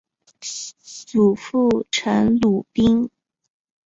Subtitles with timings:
[1.05, 3.11] 祖父陈鲁宾。